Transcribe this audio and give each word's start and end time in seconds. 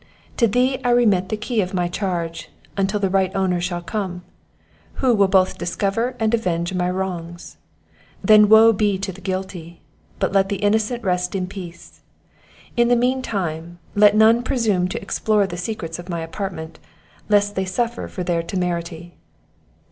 To 0.37 0.47
thee 0.47 0.79
I 0.83 0.89
remit 0.89 1.29
the 1.29 1.37
key 1.37 1.61
of 1.61 1.75
my 1.75 1.87
charge, 1.87 2.49
until 2.75 2.99
the 2.99 3.11
right 3.11 3.31
owner 3.35 3.61
shall 3.61 3.83
come, 3.83 4.23
who 4.93 5.13
will 5.13 5.27
both 5.27 5.59
discover 5.59 6.15
and 6.19 6.33
avenge 6.33 6.73
my 6.73 6.89
wrongs; 6.89 7.57
then, 8.23 8.49
woe 8.49 8.73
be 8.73 8.97
to 8.97 9.11
the 9.11 9.21
guilty! 9.21 9.81
But 10.17 10.31
let 10.33 10.49
the 10.49 10.55
innocent 10.55 11.03
rest 11.03 11.35
in 11.35 11.45
peace. 11.45 12.01
In 12.75 12.87
the 12.87 12.95
mean 12.95 13.21
time, 13.21 13.77
let 13.93 14.15
none 14.15 14.41
presume 14.41 14.87
to 14.87 14.99
explore 14.99 15.45
the 15.45 15.55
secrets 15.55 15.99
of 15.99 16.09
my 16.09 16.21
apartment, 16.21 16.79
lest 17.29 17.53
they 17.53 17.65
suffer 17.65 18.07
for 18.07 18.23
their 18.23 18.41
temerity." 18.41 19.13